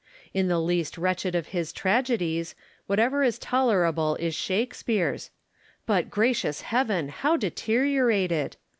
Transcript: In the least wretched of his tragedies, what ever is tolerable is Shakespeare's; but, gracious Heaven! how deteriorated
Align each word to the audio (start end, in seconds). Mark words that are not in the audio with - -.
In 0.33 0.47
the 0.47 0.57
least 0.59 0.97
wretched 0.97 1.35
of 1.35 1.49
his 1.49 1.71
tragedies, 1.71 2.55
what 2.87 2.97
ever 2.97 3.21
is 3.21 3.37
tolerable 3.37 4.15
is 4.15 4.33
Shakespeare's; 4.33 5.29
but, 5.85 6.09
gracious 6.09 6.61
Heaven! 6.61 7.09
how 7.09 7.37
deteriorated 7.37 8.57